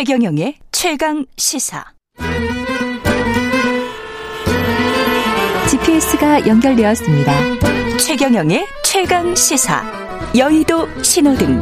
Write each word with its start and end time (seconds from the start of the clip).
최경영의 0.00 0.54
최강 0.72 1.26
시사. 1.36 1.84
GPS가 5.68 6.46
연결되었습니다. 6.46 7.32
최경영의 7.98 8.66
최강 8.82 9.34
시사. 9.34 9.82
여의도 10.34 11.02
신호등. 11.02 11.60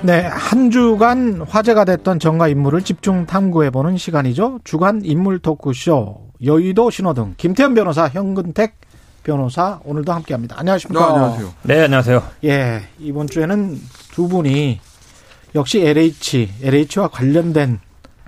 네, 0.00 0.22
한 0.22 0.70
주간 0.70 1.42
화제가 1.42 1.84
됐던 1.84 2.20
정가 2.20 2.48
인물을 2.48 2.80
집중 2.80 3.26
탐구해보는 3.26 3.98
시간이죠. 3.98 4.60
주간 4.64 5.02
인물 5.04 5.40
토크쇼 5.40 6.30
여의도 6.42 6.88
신호등 6.88 7.34
김태현 7.36 7.74
변호사, 7.74 8.08
현근택 8.08 8.76
변호사 9.22 9.78
오늘도 9.84 10.10
함께합니다. 10.10 10.58
안녕하십니까? 10.58 11.06
네, 11.06 11.12
안녕하세요. 11.12 11.54
네, 11.64 11.82
안녕하세요. 11.82 12.22
예, 12.44 12.80
이번 12.98 13.26
주에는 13.26 13.78
두 14.10 14.26
분이 14.26 14.80
역시 15.54 15.80
LH, 15.80 16.50
LH와 16.62 17.08
관련된 17.08 17.80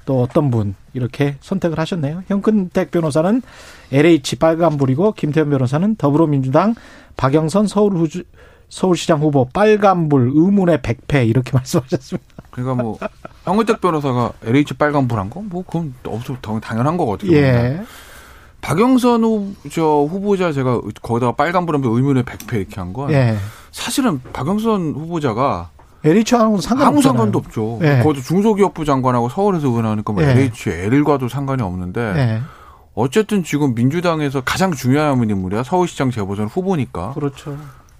또 0.04 0.22
어떤 0.22 0.50
분 0.50 0.74
이렇게 0.94 1.36
선택을 1.40 1.78
하셨네요. 1.78 2.22
현근택 2.28 2.90
변호사는 2.90 3.42
LH 3.92 4.36
빨간불이고 4.36 5.12
김태현 5.12 5.50
변호사는 5.50 5.96
더불어민주당 5.96 6.74
박영선 7.16 7.66
서울 7.66 8.08
서울시장 8.68 9.20
후보 9.20 9.48
빨간불 9.48 10.32
의문의 10.34 10.82
백패 10.82 11.24
이렇게 11.24 11.52
말씀하셨습니다. 11.56 12.26
그러니까 12.50 12.82
뭐 12.82 12.98
황은택 13.44 13.80
변호사가 13.80 14.32
LH 14.44 14.74
빨간불 14.74 15.18
한 15.18 15.28
거? 15.28 15.40
뭐 15.42 15.64
그건 15.64 15.94
없어 16.04 16.36
당연한 16.60 16.96
거거든요. 16.96 17.36
예. 17.36 17.82
박영선 18.60 19.22
후, 19.22 19.54
저 19.70 19.82
후보자 20.10 20.50
제가 20.52 20.80
거기다가 21.02 21.32
빨간불 21.32 21.74
하면 21.76 21.92
의문의 21.92 22.24
백패 22.24 22.58
이렇게 22.58 22.76
한 22.76 22.92
건. 22.92 23.12
예. 23.12 23.36
사실은 23.70 24.20
박영선 24.32 24.94
후보자가 24.94 25.70
LH하고는 26.06 26.60
상관 26.60 26.88
아무 26.88 27.02
상관도 27.02 27.38
없죠. 27.38 27.78
예. 27.82 28.00
거기도 28.02 28.22
중소기업부 28.22 28.84
장관하고 28.84 29.28
서울에서 29.28 29.68
의원하니까 29.68 30.12
뭐 30.12 30.22
예. 30.22 30.30
LH, 30.30 30.70
L과도 30.70 31.28
상관이 31.28 31.62
없는데 31.62 32.00
예. 32.00 32.40
어쨌든 32.94 33.44
지금 33.44 33.74
민주당에서 33.74 34.40
가장 34.40 34.72
중요한 34.72 35.22
인물이야. 35.28 35.62
서울시장 35.62 36.10
재보선 36.10 36.46
후보니까. 36.46 37.12
그렇죠. 37.12 37.56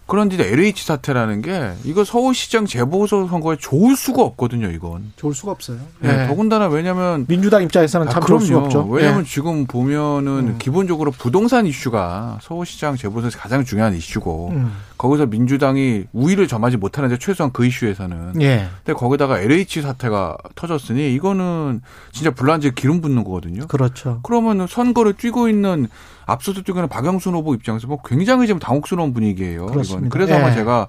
그런데 0.07 0.37
LH 0.53 0.87
사태라는 0.87 1.43
게 1.43 1.73
이거 1.85 2.05
서울시장 2.05 2.67
재보선 2.67 3.27
선거에 3.27 3.57
좋을 3.57 3.97
수가 3.97 4.23
없거든요. 4.23 4.71
이건. 4.71 5.13
좋을 5.17 5.35
수가 5.35 5.51
없어요. 5.51 5.79
예, 6.05 6.23
예. 6.23 6.27
더군다나 6.29 6.69
왜냐면 6.69 7.27
민주당 7.27 7.65
입장에서는 7.65 8.07
아, 8.07 8.11
참 8.11 8.23
좋을 8.23 8.41
수가 8.41 8.59
없죠. 8.61 8.87
왜냐하면 8.89 9.23
예. 9.23 9.29
지금 9.29 9.67
보면은 9.67 10.33
음. 10.33 10.59
기본적으로 10.59 11.11
부동산 11.11 11.67
이슈가 11.67 12.39
서울시장 12.41 12.97
재보선에서 12.97 13.39
가장 13.39 13.65
중요한 13.65 13.97
이슈고 13.97 14.51
음. 14.53 14.73
거기서 14.97 15.27
민주당이 15.27 16.05
우위를 16.13 16.47
점하지 16.47 16.77
못하는데 16.77 17.19
최소한 17.19 17.51
그 17.53 17.67
이슈에서는 17.67 18.41
예. 18.43 18.69
근데 18.85 18.97
거기다가 18.97 19.41
LH 19.41 19.83
사태가 19.83 20.37
터졌으니 20.55 21.15
이거는 21.15 21.83
진짜 22.13 22.31
불란지에 22.31 22.73
기름 22.77 23.01
붓는 23.01 23.25
거거든요. 23.25 23.67
그렇죠. 23.67 24.21
그러면 24.23 24.69
선거를 24.69 25.15
뛰고 25.15 25.49
있는 25.49 25.89
앞서서 26.27 26.63
있는 26.67 26.89
박영순 26.89 27.35
후보 27.35 27.55
입장에서 27.55 27.87
뭐 27.87 27.99
굉장히 28.05 28.47
지금 28.47 28.59
당혹스러운 28.59 29.15
분위기예요. 29.15 29.67
그렇습니다. 29.67 29.99
이건. 30.07 30.09
그래서 30.11 30.35
아마 30.37 30.51
예. 30.51 30.55
제가 30.55 30.89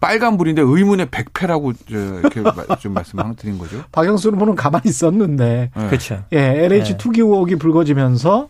빨간불인데 0.00 0.62
의문의 0.62 1.08
백패라고 1.10 1.74
저 1.74 1.96
이렇게 2.20 2.40
마- 2.42 2.76
좀 2.78 2.94
말씀드린 2.94 3.58
거죠. 3.58 3.82
박영수 3.92 4.30
후보는 4.30 4.54
가만히 4.56 4.84
있었는데 4.86 5.70
네. 5.74 5.86
그렇죠. 5.86 6.24
예, 6.32 6.38
LH 6.64 6.92
네. 6.92 6.96
투기 6.96 7.20
의혹이 7.20 7.56
불거지면서 7.56 8.48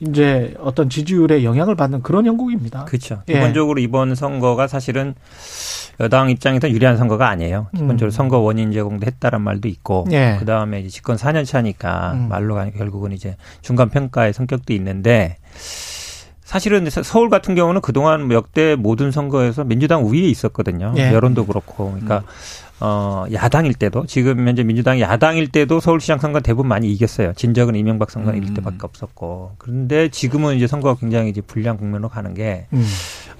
이제 0.00 0.54
어떤 0.58 0.90
지지율에 0.90 1.44
영향을 1.44 1.76
받는 1.76 2.02
그런 2.02 2.26
형국입니다. 2.26 2.84
그렇죠. 2.84 3.22
예. 3.28 3.34
기본적으로 3.34 3.80
이번 3.80 4.14
선거가 4.14 4.66
사실은 4.66 5.14
여당 6.00 6.30
입장에서 6.30 6.70
유리한 6.70 6.96
선거가 6.96 7.28
아니에요. 7.28 7.68
기본적으로 7.74 8.08
음. 8.08 8.10
선거 8.10 8.38
원인 8.38 8.72
제공도 8.72 9.06
했다는 9.06 9.40
말도 9.40 9.68
있고, 9.68 10.06
예. 10.10 10.36
그 10.38 10.44
다음에 10.44 10.80
이제 10.80 10.88
집권 10.88 11.16
4년 11.16 11.46
차니까 11.46 12.12
음. 12.14 12.28
말로 12.28 12.56
결국은 12.76 13.12
이제 13.12 13.36
중간 13.62 13.90
평가의 13.90 14.32
성격도 14.32 14.72
있는데 14.72 15.36
사실은 16.54 16.88
서- 16.88 17.02
서울 17.02 17.30
같은 17.30 17.56
경우는 17.56 17.80
그동안 17.80 18.30
역대 18.30 18.76
모든 18.76 19.10
선거에서 19.10 19.64
민주당 19.64 20.04
우위에 20.04 20.20
있었거든요. 20.28 20.94
예. 20.96 21.12
여론도 21.12 21.46
그렇고, 21.46 21.90
그러니까 21.90 22.22
어 22.78 23.24
야당일 23.32 23.74
때도 23.74 24.06
지금 24.06 24.46
현재 24.46 24.62
민주당이 24.62 25.00
야당일 25.00 25.48
때도 25.48 25.80
서울시장 25.80 26.20
선거 26.20 26.38
대부분 26.38 26.68
많이 26.68 26.92
이겼어요. 26.92 27.32
진적은 27.34 27.74
이명박 27.74 28.12
선거 28.12 28.32
이길 28.34 28.50
음. 28.50 28.54
때밖에 28.54 28.76
없었고, 28.82 29.54
그런데 29.58 30.08
지금은 30.10 30.54
이제 30.54 30.68
선거가 30.68 31.00
굉장히 31.00 31.30
이제 31.30 31.40
불리한 31.40 31.76
국면으로 31.76 32.08
가는 32.08 32.34
게 32.34 32.66
음. 32.72 32.86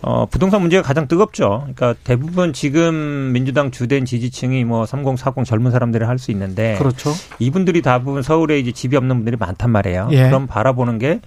어, 0.07 0.27
부동산 0.27 0.61
문제가 0.61 0.83
가장 0.83 1.09
뜨겁죠. 1.09 1.61
그러니까 1.63 1.95
대부분 2.05 2.53
지금 2.53 3.33
민주당 3.33 3.71
주된 3.71 4.05
지지층이 4.05 4.65
뭐 4.65 4.85
30, 4.85 5.19
40 5.19 5.45
젊은 5.47 5.71
사람들이 5.71 6.05
할수 6.05 6.31
있는데 6.31 6.77
그렇죠. 6.77 7.11
이분들이 7.39 7.81
대부분 7.81 8.23
서울에 8.23 8.59
이제 8.59 8.71
집이 8.71 8.97
없는 8.97 9.17
분들이 9.17 9.37
많단 9.39 9.71
말이에요. 9.71 10.09
예. 10.13 10.25
그럼 10.25 10.47
바라보는 10.47 10.99
게 10.99 11.21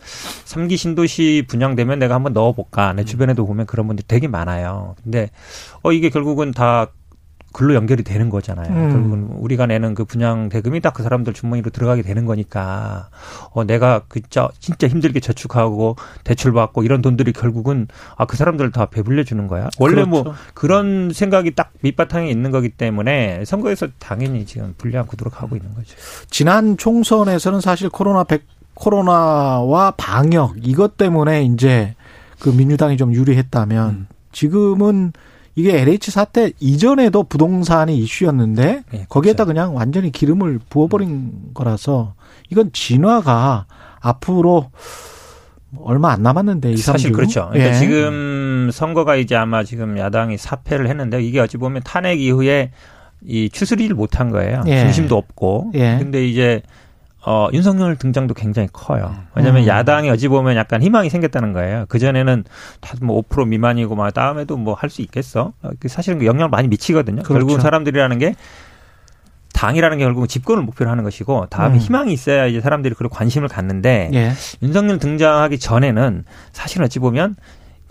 3기 0.46 0.78
신도시 0.78 1.46
분양되면 1.48 1.98
내가 1.98 2.14
한번 2.14 2.34
넣어볼까. 2.34 2.94
내 2.94 3.04
주변에도 3.04 3.48
보면 3.48 3.66
그런 3.66 3.88
분들이 3.88 4.06
되게 4.08 4.28
많아요. 4.28 4.96
근데 5.04 5.32
어, 5.82 5.92
이게 5.92 6.10
결국은 6.10 6.52
다 6.52 6.88
글로 7.54 7.74
연결이 7.76 8.04
되는 8.04 8.30
거잖아요. 8.30 8.68
음. 8.72 8.90
결국은 8.92 9.28
우리가 9.40 9.66
내는 9.66 9.96
그 9.96 10.06
분양 10.06 10.50
대금이 10.50 10.82
딱 10.82 10.94
그 10.94 11.04
사람들 11.04 11.34
주머니로 11.34 11.70
들어가게 11.72 12.02
되는 12.02 12.26
거니까 12.26 13.10
어 13.54 13.64
내가 13.64 14.02
그저 14.08 14.50
진짜 14.60 14.88
힘들게 14.88 15.20
저축하고 15.20 15.96
대출 16.24 16.54
받고 16.54 16.84
이런 16.84 17.02
돈들이 17.02 17.34
결국은 17.34 17.88
아 18.16 18.26
그 18.26 18.36
사람들 18.36 18.72
다 18.72 18.88
배불려 18.88 19.24
주는 19.24 19.48
거야. 19.48 19.70
원래 19.80 20.04
뭐 20.04 20.24
그렇죠. 20.24 20.40
그런 20.54 21.12
생각이 21.14 21.56
딱 21.56 21.72
밑바탕에 21.82 22.30
있는 22.30 22.52
거기 22.52 22.70
때문에 22.70 23.44
선거에서 23.46 23.88
당연히 24.00 24.46
지금 24.46 24.74
불리한 24.78 25.08
구도로 25.08 25.32
가고 25.32 25.56
있는 25.56 25.74
거죠. 25.76 25.96
지난 26.30 26.78
총선에서는 26.78 27.62
사실 27.62 27.90
코로나 27.90 28.24
백 28.24 28.44
코로나와 28.74 29.92
방역 29.98 30.56
이것 30.64 30.98
때문에 30.98 31.44
이제 31.44 31.96
그 32.40 32.50
민주당이 32.50 32.98
좀 32.98 33.14
유리했다면 33.14 33.90
음. 33.90 34.08
지금은 34.32 35.14
이게 35.58 35.82
LH 35.82 36.12
사태 36.12 36.52
이전에도 36.60 37.24
부동산이 37.24 37.98
이슈였는데 37.98 38.84
네, 38.92 39.06
거기에다 39.10 39.44
그렇죠. 39.44 39.56
그냥 39.56 39.76
완전히 39.76 40.12
기름을 40.12 40.60
부어버린 40.70 41.32
거라서 41.56 42.14
이건 42.52 42.72
진화가 42.72 43.66
앞으로 44.00 44.70
얼마 45.80 46.12
안 46.12 46.22
남았는데 46.22 46.74
이 46.74 46.78
사실. 46.78 47.12
그렇죠. 47.12 47.50
그러니까 47.52 47.76
예. 47.76 47.80
지금 47.80 48.70
선거가 48.72 49.16
이제 49.16 49.36
아마 49.36 49.64
지금 49.64 49.98
야당이 49.98 50.38
사패를 50.38 50.88
했는데 50.88 51.24
이게 51.24 51.40
어찌 51.40 51.58
보면 51.58 51.82
탄핵 51.84 52.22
이후에 52.22 52.70
이 53.26 53.50
추스리를 53.50 53.96
못한 53.96 54.30
거예요. 54.30 54.62
예. 54.68 54.82
중심도 54.82 55.18
없고. 55.18 55.72
예. 55.74 55.98
근데 56.00 56.28
이제 56.28 56.62
어 57.30 57.50
윤석열 57.52 57.98
등장도 57.98 58.34
굉장히 58.36 58.70
커요. 58.72 59.14
왜냐하면 59.36 59.64
음. 59.64 59.68
야당이 59.68 60.10
어찌 60.10 60.30
보면 60.30 60.56
약간 60.56 60.82
희망이 60.82 61.10
생겼다는 61.10 61.52
거예요. 61.52 61.84
그 61.90 62.00
전에는 62.00 62.46
다들 62.80 63.06
뭐5% 63.06 63.48
미만이고 63.50 63.96
막 63.96 64.14
다음에도 64.14 64.56
뭐 64.56 64.76
할 64.76 64.90
수 64.90 65.02
있겠어. 65.02 65.52
어, 65.62 65.70
그 65.80 65.90
사실은 65.90 66.24
영향을 66.24 66.50
많이 66.50 66.70
미치거든요. 66.70 67.24
그렇죠. 67.24 67.34
결국은 67.34 67.60
사람들이라는 67.60 68.18
게 68.20 68.36
당이라는 69.54 69.98
게 69.98 70.04
결국은 70.06 70.28
집권을 70.28 70.64
목표로 70.64 70.90
하는 70.90 71.04
것이고 71.04 71.48
다음에 71.50 71.76
음. 71.76 71.80
희망이 71.80 72.14
있어야 72.14 72.46
이제 72.46 72.62
사람들이 72.62 72.94
그런 72.96 73.10
관심을 73.10 73.50
갖는데 73.50 74.12
예. 74.14 74.32
윤석열 74.62 75.00
등장하기 75.00 75.60
전에는 75.60 76.24
사실 76.54 76.82
어찌 76.84 77.00
보면 77.00 77.36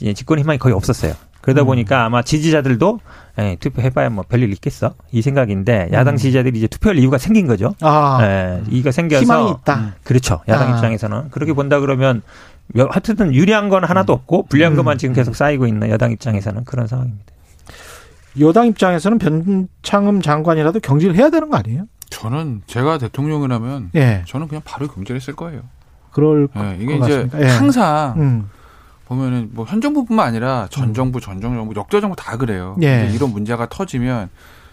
이제 0.01 0.15
집권 0.15 0.39
희망이 0.39 0.59
거의 0.59 0.75
없었어요. 0.75 1.13
그러다 1.47 1.63
음. 1.63 1.67
보니까 1.67 2.05
아마 2.05 2.23
지지자들도 2.23 2.99
에, 3.39 3.57
투표해봐야 3.61 4.11
뭐 4.11 4.25
별일 4.29 4.53
있겠어 4.55 4.95
이 5.13 5.23
생각인데 5.23 5.91
야당 5.93 6.15
음. 6.15 6.17
지지자들이 6.17 6.59
이제 6.59 6.67
투표할 6.67 6.99
이유가 6.99 7.19
생긴 7.19 7.47
거죠. 7.47 7.73
아 7.83 8.19
예, 8.23 8.63
이가 8.69 8.91
생겨서 8.91 9.23
희망이 9.23 9.51
있다. 9.61 9.95
그렇죠. 10.03 10.41
야당 10.49 10.73
아. 10.73 10.75
입장에서는 10.75 11.31
그렇게 11.31 11.53
본다 11.53 11.79
그러면 11.79 12.23
여- 12.77 12.89
하여튼 12.91 13.33
유리한 13.33 13.69
건 13.69 13.85
하나도 13.85 14.13
없고 14.13 14.47
불리한 14.47 14.73
음. 14.73 14.77
것만 14.77 14.99
지금 14.99 15.15
계속 15.15 15.37
쌓이고 15.37 15.69
있는 15.69 15.89
여당 15.89 16.11
입장에서는 16.11 16.65
그런 16.65 16.89
상황입니다. 16.89 17.25
여당 18.41 18.67
입장에서는 18.67 19.19
변창흠 19.19 20.21
장관이라도 20.23 20.81
경질을 20.81 21.15
해야 21.15 21.31
되는 21.31 21.49
거 21.49 21.59
아니에요? 21.59 21.85
저는 22.11 22.63
제가 22.67 22.99
대통령이라면 22.99 23.91
예. 23.95 24.25
저는 24.27 24.49
그냥 24.49 24.63
바로 24.65 24.89
경질했을 24.89 25.37
거예요. 25.37 25.61
그럴 26.11 26.49
예, 26.57 26.77
이게 26.81 26.99
것 26.99 27.07
이제 27.07 27.17
같습니다. 27.29 27.41
예. 27.41 27.47
항상 27.57 28.15
음. 28.19 28.51
보면은 29.07 29.51
뭐 29.53 29.65
현 29.67 29.81
정부뿐만 29.81 30.27
아니라 30.27 30.67
전 30.71 30.93
정부, 30.95 31.21
전 31.21 31.41
정부, 31.41 31.75
역대 31.77 32.01
정부 32.01 32.17
다 32.17 32.37
그래요. 32.37 32.77
예. 32.83 33.11
이런 33.15 33.31
문제가 33.33 33.67
터지면 33.69 34.29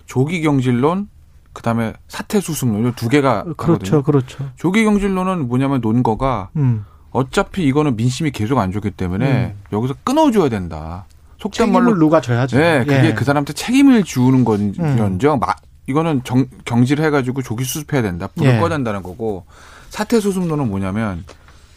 조기 0.06 0.42
경질론, 0.42 1.08
그다음에 1.54 1.94
사퇴 2.08 2.40
수습론 2.42 2.88
이두 2.90 3.10
개가 3.10 3.44
그렇죠, 3.58 3.98
하거든요. 3.98 4.04
그렇죠. 4.04 4.50
조기 4.56 4.84
경질론은 4.84 5.48
뭐냐면 5.48 5.82
논거가 5.82 6.50
음. 6.56 6.84
어차피 7.12 7.64
이거는 7.66 7.96
민심이 7.96 8.32
계속 8.32 8.58
안 8.58 8.72
좋기 8.72 8.92
때문에 8.92 9.56
여기서 9.72 9.94
끊어줘야 10.04 10.50
된다. 10.50 11.06
속된 11.40 11.72
말로 11.72 11.94
누가 11.96 12.20
져야죠. 12.22 12.58
네, 12.58 12.80
그게 12.86 13.10
예. 13.10 13.14
그 13.14 13.24
사람한테 13.26 13.54
책임을 13.54 14.04
지우는 14.04 14.40
음. 14.40 14.46
건지언정 14.46 15.40
마- 15.40 15.54
이거는 15.86 16.22
정, 16.24 16.46
경질해 16.66 17.10
가지고 17.12 17.42
조기 17.44 17.66
수습해야 17.66 18.02
된다. 18.02 18.28
불을 18.34 18.56
예. 18.56 18.60
꺼야 18.60 18.70
된다는 18.70 19.04
거고 19.04 19.46
사퇴 19.90 20.20
수습론은 20.22 20.70
뭐냐면 20.70 21.24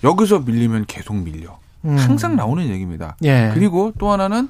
여기서 0.05 0.39
밀리면 0.41 0.85
계속 0.87 1.17
밀려. 1.17 1.59
음. 1.87 1.97
항상 1.97 2.37
나오는 2.37 2.67
얘기입니다. 2.69 3.17
예. 3.25 3.51
그리고 3.55 3.93
또 3.99 4.11
하나는 4.11 4.49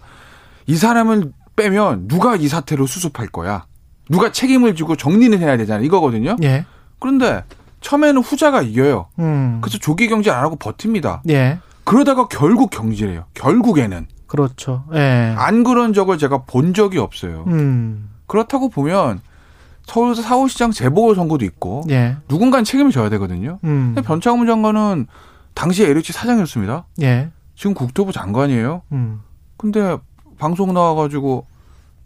이 0.67 0.77
사람을 0.77 1.33
빼면 1.55 2.09
누가 2.09 2.37
이 2.37 2.49
사태로 2.49 2.87
수습할 2.87 3.29
거야. 3.29 3.67
누가 4.09 4.31
책임을 4.33 4.75
지고 4.77 4.97
정리는 4.97 5.39
해야 5.39 5.57
되잖아요. 5.57 5.85
이거거든요. 5.85 6.37
예. 6.43 6.65
그런데 6.99 7.45
처음에는 7.81 8.23
후자가 8.23 8.63
이겨요. 8.63 9.09
음. 9.19 9.59
그래서 9.61 9.79
조기 9.79 10.09
경질 10.09 10.33
안 10.33 10.43
하고 10.45 10.57
버팁니다. 10.57 11.23
예. 11.29 11.59
그러다가 11.85 12.27
결국 12.29 12.71
경질해요. 12.71 13.27
결국에는 13.35 14.07
그렇죠. 14.27 14.85
예. 14.95 15.35
안 15.37 15.63
그런 15.63 15.93
적을 15.93 16.19
제가 16.19 16.43
본 16.45 16.75
적이 16.75 16.99
없어요. 16.99 17.45
음. 17.47 18.11
그렇다고 18.27 18.69
보면 18.69 19.21
서울 19.85 20.17
서울시장 20.17 20.73
재보궐 20.73 21.15
선거도 21.15 21.45
있고 21.45 21.85
예. 21.91 22.17
누군가는 22.29 22.65
책임을 22.65 22.91
져야 22.91 23.09
되거든요. 23.11 23.61
음. 23.65 23.93
근데 23.95 24.03
변창흠 24.03 24.47
장관은 24.47 25.07
당시 25.57 25.85
LH 25.85 26.13
사장이었습니다. 26.13 26.85
예. 27.01 27.31
지금 27.57 27.73
국토부 27.73 28.13
장관이에요. 28.13 28.83
음. 28.93 29.23
근데 29.57 29.97
방송 30.39 30.75
나와가지고 30.75 31.47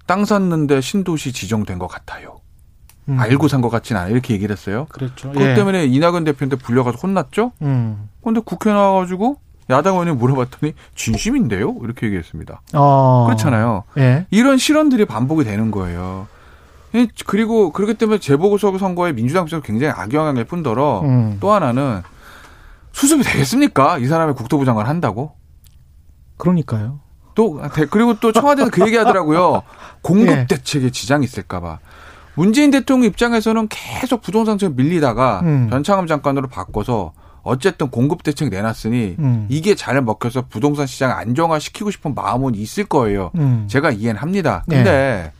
땅 0.06 0.24
샀는데 0.24 0.80
신도시 0.80 1.32
지정된 1.32 1.78
것 1.80 1.88
같아요. 1.88 2.38
음. 3.08 3.18
알고 3.18 3.48
산 3.48 3.60
것 3.60 3.68
같진 3.68 3.96
않아 3.96 4.08
이렇게 4.08 4.34
얘기를 4.34 4.54
했어요. 4.56 4.86
그렇죠. 4.90 5.32
그것 5.32 5.44
예. 5.44 5.54
때문에 5.54 5.84
이낙연 5.86 6.22
대표한테 6.24 6.56
불려가서 6.56 6.98
혼났죠. 7.02 7.50
음. 7.62 8.08
근데 8.22 8.40
국회 8.44 8.70
나와가지고 8.70 9.38
야당 9.70 9.94
의원이 9.94 10.12
물어봤더니 10.12 10.74
진심인데요? 10.94 11.76
이렇게 11.82 12.06
얘기했습니다. 12.06 12.62
어. 12.74 13.24
그렇잖아요. 13.26 13.82
예. 13.98 14.26
이런 14.30 14.58
실언들이 14.58 15.06
반복이 15.06 15.42
되는 15.42 15.72
거예요. 15.72 16.28
이- 16.92 17.08
그리고 17.26 17.72
그렇기 17.72 17.94
때문에 17.94 18.18
재보궐 18.18 18.58
선거에 18.78 19.12
민주당 19.12 19.44
입장에서 19.44 19.64
굉장히 19.64 19.92
악영향일 19.96 20.44
뿐더러 20.44 21.00
음. 21.02 21.36
또 21.40 21.52
하나는 21.52 22.02
수습이 22.92 23.22
되겠습니까? 23.22 23.98
이 23.98 24.06
사람이 24.06 24.34
국토부 24.34 24.64
장관 24.64 24.86
한다고? 24.86 25.32
그러니까요. 26.36 27.00
또 27.34 27.60
대- 27.74 27.86
그리고 27.86 28.18
또 28.20 28.32
청와대에서 28.32 28.70
그 28.70 28.82
얘기하더라고요. 28.86 29.62
공급 30.02 30.28
예. 30.28 30.46
대책에 30.46 30.90
지장이 30.90 31.24
있을까봐. 31.24 31.78
문재인 32.34 32.70
대통령 32.70 33.06
입장에서는 33.10 33.68
계속 33.68 34.22
부동산 34.22 34.58
정책 34.58 34.76
밀리다가 34.76 35.40
음. 35.44 35.68
변창흠 35.70 36.06
장관으로 36.06 36.48
바꿔서 36.48 37.12
어쨌든 37.42 37.90
공급 37.90 38.22
대책 38.22 38.48
내놨으니 38.50 39.16
음. 39.18 39.46
이게 39.48 39.74
잘 39.74 40.00
먹혀서 40.02 40.46
부동산 40.48 40.86
시장 40.86 41.10
안정화시키고 41.16 41.90
싶은 41.90 42.14
마음은 42.14 42.54
있을 42.54 42.84
거예요. 42.84 43.30
음. 43.36 43.66
제가 43.68 43.90
이해는 43.90 44.20
합니다. 44.20 44.64
근데 44.68 45.32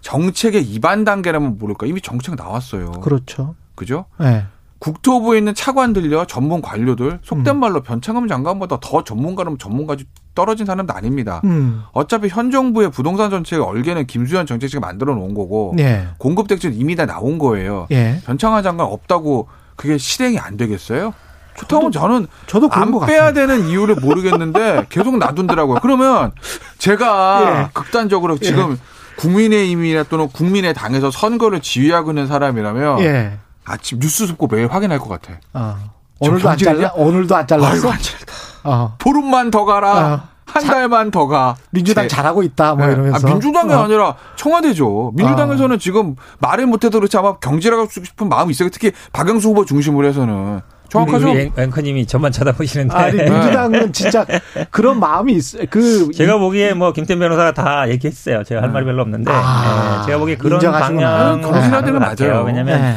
정책의 0.00 0.62
입안 0.62 1.04
단계라면 1.04 1.58
모를까 1.58 1.86
이미 1.86 2.00
정책 2.00 2.34
나왔어요. 2.34 2.92
그렇죠. 2.92 3.54
그죠? 3.74 4.04
예. 4.22 4.44
국토부에 4.82 5.38
있는 5.38 5.54
차관들요, 5.54 6.24
전문 6.24 6.60
관료들, 6.60 7.20
속된 7.22 7.54
음. 7.54 7.60
말로 7.60 7.82
변창흠 7.84 8.26
장관보다 8.26 8.78
더 8.80 9.04
전문가라면 9.04 9.56
전문가지 9.56 10.06
떨어진 10.34 10.66
사람도 10.66 10.92
아닙니다. 10.92 11.40
음. 11.44 11.84
어차피 11.92 12.26
현 12.26 12.50
정부의 12.50 12.90
부동산 12.90 13.30
정책의 13.30 13.64
얼개는 13.64 14.08
김수현 14.08 14.44
정책실이 14.44 14.80
만들어 14.80 15.14
놓은 15.14 15.34
거고 15.34 15.76
예. 15.78 16.08
공급 16.18 16.48
대책 16.48 16.74
이미 16.74 16.96
다 16.96 17.06
나온 17.06 17.38
거예요. 17.38 17.86
예. 17.92 18.20
변창흠 18.26 18.64
장관 18.64 18.88
없다고 18.88 19.46
그게 19.76 19.98
실행이 19.98 20.40
안 20.40 20.56
되겠어요? 20.56 21.14
그렇다면 21.54 21.92
저는 21.92 22.26
저도 22.48 22.68
안 22.72 22.98
빼야. 23.06 23.32
되는 23.32 23.68
이유를 23.68 23.96
모르겠는데 23.96 24.86
계속 24.90 25.16
놔둔더라고요. 25.16 25.78
그러면 25.80 26.32
제가 26.78 27.66
예. 27.66 27.70
극단적으로 27.72 28.36
지금 28.36 28.76
국민의힘이나 29.16 30.02
또는 30.04 30.26
국민의 30.26 30.74
당에서 30.74 31.12
선거를 31.12 31.60
지휘하고 31.60 32.10
있는 32.10 32.26
사람이라면 32.26 33.00
예. 33.02 33.38
아침 33.64 33.98
뉴스 34.00 34.26
듣고 34.26 34.46
매일 34.48 34.66
확인할 34.68 34.98
것 34.98 35.08
같아. 35.08 35.34
어. 35.54 35.76
저 36.22 36.30
오늘도 36.30 36.48
안? 36.50 36.58
잘라 36.58 36.92
오늘도 36.94 37.34
안 37.36 37.46
아이고 37.50 37.60
잘랐어. 37.64 37.90
안 37.90 37.98
잘다. 38.00 38.32
어. 38.64 38.94
보름만 38.98 39.50
더 39.50 39.64
가라. 39.64 39.88
아, 39.96 40.28
한 40.46 40.62
자- 40.64 40.72
달만 40.74 41.10
더 41.10 41.26
가. 41.26 41.56
민주당 41.70 42.04
제- 42.08 42.16
잘하고 42.16 42.42
있다 42.42 42.74
뭐 42.74 42.86
네. 42.86 42.92
이러면서. 42.92 43.26
아, 43.26 43.30
민주당이 43.30 43.72
어. 43.72 43.82
아니라 43.84 44.14
청와대죠. 44.36 45.12
민주당에서는 45.14 45.78
지금 45.78 46.14
말을 46.40 46.66
못해도 46.66 46.98
그렇지 46.98 47.16
아마 47.16 47.36
경질하고 47.38 47.88
싶은 47.90 48.28
마음이 48.28 48.50
있어요. 48.50 48.68
특히 48.70 48.92
박영수 49.12 49.48
후보 49.48 49.64
중심으로 49.64 50.06
해서는. 50.08 50.60
정확하죠? 50.90 51.30
우리 51.30 51.40
앵- 51.40 51.52
앵커님이 51.56 52.04
저만 52.06 52.32
쳐다보시는데 52.32 52.94
아니 52.94 53.16
민주당은 53.16 53.94
진짜 53.94 54.26
그런 54.70 55.00
마음이 55.00 55.32
있어요. 55.32 55.64
그 55.70 56.10
제가 56.12 56.36
보기에 56.36 56.74
뭐 56.74 56.92
김태 56.92 57.16
변호사가 57.16 57.54
다 57.54 57.88
얘기했어요. 57.88 58.44
제가 58.44 58.60
할 58.60 58.68
말이 58.70 58.84
별로 58.84 59.00
없는데 59.00 59.32
아, 59.34 60.00
예, 60.02 60.06
제가 60.06 60.18
보기에 60.18 60.36
그런 60.36 60.56
인정하시구나. 60.60 61.10
방향 61.10 61.36
네, 61.40 61.42
정신할 61.50 61.84
때는 61.86 61.98
맞아요. 61.98 62.42
왜냐하면 62.44 62.78
예. 62.78 62.96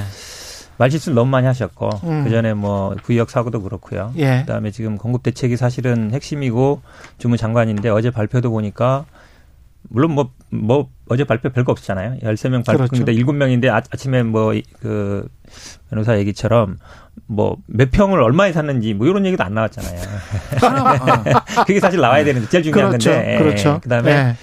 말실수를 0.77 1.15
너무 1.15 1.31
많이 1.31 1.47
하셨고 1.47 1.89
음. 2.03 2.23
그 2.23 2.29
전에 2.29 2.53
뭐 2.53 2.95
구역 3.03 3.29
사고도 3.29 3.61
그렇고요. 3.61 4.13
예. 4.17 4.41
그다음에 4.41 4.71
지금 4.71 4.97
공급 4.97 5.23
대책이 5.23 5.57
사실은 5.57 6.11
핵심이고 6.11 6.81
주무 7.17 7.37
장관인데 7.37 7.89
어제 7.89 8.11
발표도 8.11 8.51
보니까 8.51 9.05
물론 9.89 10.11
뭐, 10.11 10.31
뭐, 10.49 10.89
어제 11.09 11.23
발표 11.23 11.49
별거 11.49 11.71
없었잖아요. 11.71 12.17
13명 12.23 12.65
발표. 12.65 12.85
그렇죠. 12.85 13.05
근데 13.05 13.13
7명인데 13.13 13.69
아, 13.69 13.77
아침에 13.77 14.23
뭐, 14.23 14.53
그, 14.79 15.27
변호사 15.89 16.17
얘기처럼 16.17 16.77
뭐, 17.27 17.57
몇 17.67 17.91
평을 17.91 18.21
얼마에 18.21 18.51
샀는지 18.51 18.93
뭐 18.93 19.07
이런 19.07 19.25
얘기도 19.25 19.43
안 19.43 19.53
나왔잖아요. 19.53 20.01
어. 20.01 21.63
그게 21.65 21.79
사실 21.79 21.99
나와야 21.99 22.23
되는데 22.23 22.49
제일 22.49 22.63
중요한 22.63 22.91
그렇죠. 22.91 23.11
건데. 23.11 23.37
그렇죠. 23.37 23.79
그 23.81 23.89
다음에 23.89 24.11
예. 24.11 24.35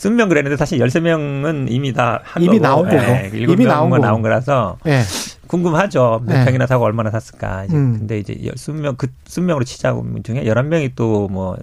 20명 0.00 0.28
그랬는데 0.30 0.56
사실 0.56 0.78
13명은 0.78 1.70
이미 1.70 1.92
다한 1.92 2.42
이미 2.42 2.58
거고. 2.58 2.62
나온 2.62 2.84
거고. 2.88 2.96
예, 2.96 3.30
이미 3.34 3.64
7명은 3.64 3.68
나온 3.68 3.90
거고. 3.90 4.02
나온 4.02 4.22
거라서 4.22 4.78
예. 4.86 5.02
궁금하죠. 5.46 6.22
몇 6.24 6.38
네. 6.38 6.44
평이나 6.46 6.66
사고 6.66 6.84
얼마나 6.84 7.10
샀을까. 7.10 7.64
이제 7.64 7.76
음. 7.76 7.98
근데 7.98 8.18
이제 8.18 8.34
20명, 8.34 8.96
그 8.96 9.08
20명으로 9.26 9.66
치자고 9.66 10.06
중에 10.22 10.44
11명이 10.44 10.94
또뭐 10.94 11.58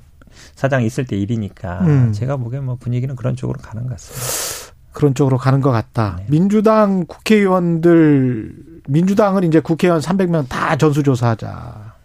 사장이 0.56 0.86
있을 0.86 1.06
때 1.06 1.18
일이니까 1.18 1.80
음. 1.82 2.12
제가 2.14 2.38
보기엔 2.38 2.64
뭐 2.66 2.76
분위기는 2.80 3.16
그런 3.16 3.36
쪽으로 3.36 3.60
가는 3.60 3.84
것 3.84 3.92
같습니다. 3.92 4.78
그런 4.92 5.16
쪽으로 5.16 5.38
가는 5.38 5.62
것 5.62 5.72
같다. 5.72 6.18
네. 6.20 6.26
민주당 6.28 7.06
국회의원들 7.08 8.54
민주당은 8.88 9.44
이제 9.44 9.60
국회의원 9.60 10.00
300명 10.02 10.48
다 10.48 10.76
전수조사하자. 10.76 11.96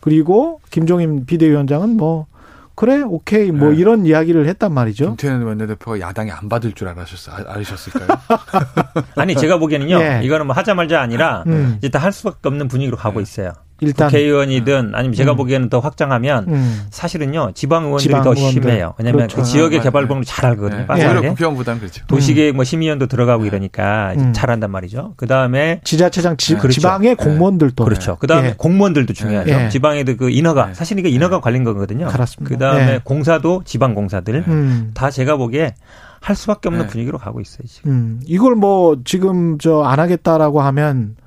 그리고 0.00 0.60
김종인 0.70 1.26
비대위원장은 1.26 1.96
뭐 1.96 2.26
그래 2.76 3.00
오케이 3.02 3.50
뭐 3.50 3.70
네. 3.70 3.76
이런 3.76 4.06
이야기를 4.06 4.46
했단 4.46 4.72
말이죠. 4.72 5.06
김태현 5.16 5.42
원내대표가 5.42 5.98
야당이 5.98 6.30
안 6.30 6.48
받을 6.48 6.72
줄 6.72 6.86
알았었, 6.88 7.28
아- 7.30 7.52
알으셨을까요? 7.54 8.06
아니 9.16 9.34
제가 9.34 9.58
보기에는요. 9.58 9.96
예. 10.00 10.20
이거는 10.22 10.46
뭐 10.46 10.54
하자 10.54 10.74
말자 10.74 11.00
아니라 11.00 11.42
음. 11.46 11.76
이제 11.78 11.88
다 11.88 11.98
할 12.06 12.12
수밖에 12.12 12.48
없는 12.48 12.68
분위기로 12.68 12.96
가고 12.96 13.18
네. 13.18 13.22
있어요. 13.22 13.52
일단 13.80 14.08
국회의원이든 14.08 14.92
아니면 14.94 15.14
제가 15.14 15.32
음. 15.32 15.36
보기에는 15.36 15.68
더 15.68 15.80
확장하면 15.80 16.46
음. 16.48 16.82
사실은요 16.90 17.52
지방 17.54 17.84
의원들이 17.84 18.08
지방 18.08 18.22
더 18.22 18.30
의원들. 18.34 18.62
심해요. 18.62 18.94
왜냐하면 18.98 19.26
그렇죠. 19.28 19.36
그 19.36 19.42
지역의 19.44 19.80
아, 19.80 19.82
개발법을 19.82 20.24
잘 20.24 20.46
알거든요. 20.46 20.86
네. 20.88 21.04
오히려 21.06 21.20
국회의원보다는 21.30 21.80
그렇죠. 21.80 22.04
도시계 22.06 22.52
뭐 22.52 22.64
심의위원도 22.64 23.06
들어가고 23.06 23.44
이러니까 23.44 24.14
이제 24.14 24.24
음. 24.24 24.32
잘한단 24.32 24.70
말이죠. 24.70 25.12
그 25.16 25.26
다음에 25.26 25.80
지자체장 25.84 26.36
지, 26.36 26.54
그렇죠. 26.56 26.80
지방의 26.80 27.16
공무원들도 27.16 27.84
그렇죠. 27.84 28.16
그 28.18 28.26
다음에 28.26 28.48
예. 28.48 28.54
공무원들도 28.56 29.12
중요하죠. 29.12 29.50
예. 29.50 29.68
지방에도 29.68 30.16
그 30.16 30.30
인허가 30.30 30.66
네. 30.68 30.74
사실 30.74 30.98
이게 30.98 31.08
인허가 31.08 31.40
관련 31.40 31.64
거거든요. 31.64 32.06
그렇습니다. 32.06 32.48
그 32.48 32.58
다음에 32.58 32.92
예. 32.94 33.00
공사도 33.04 33.62
지방 33.64 33.94
공사들 33.94 34.44
음. 34.48 34.90
다 34.94 35.10
제가 35.10 35.36
보기에 35.36 35.74
할 36.20 36.34
수밖에 36.34 36.68
없는 36.68 36.86
네. 36.86 36.90
분위기로 36.90 37.18
가고 37.18 37.40
있어요 37.40 37.66
지금. 37.68 37.90
음. 37.90 38.20
이걸 38.26 38.54
뭐 38.54 38.96
지금 39.04 39.58
저 39.58 39.84
안 39.84 40.00
하겠다라고 40.00 40.60
하면 40.62 41.14
네. 41.16 41.25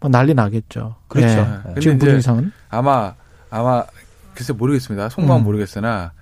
뭐 0.00 0.10
난리 0.10 0.34
나겠죠. 0.34 0.96
그렇죠. 1.08 1.38
예. 1.76 1.80
지금 1.80 1.96
이제 1.96 1.98
분위기 1.98 2.22
상은 2.22 2.52
아마 2.70 3.14
아마 3.50 3.84
글쎄 4.34 4.52
모르겠습니다. 4.52 5.08
속마음 5.08 5.40
음. 5.40 5.44
모르겠으나 5.44 6.12